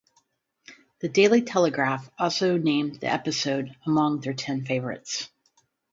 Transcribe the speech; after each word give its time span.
"The 1.01 1.09
Daily 1.09 1.43
Telegraph" 1.43 2.09
also 2.17 2.57
named 2.57 2.95
the 3.01 3.13
episode 3.13 3.69
among 3.85 4.21
their 4.21 4.33
ten 4.33 4.65
favorites. 4.65 5.29